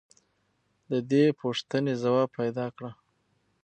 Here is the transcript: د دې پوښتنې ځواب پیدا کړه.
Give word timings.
د 0.91 0.93
دې 1.11 1.25
پوښتنې 1.39 1.93
ځواب 2.03 2.27
پیدا 2.39 2.65
کړه. 2.75 2.91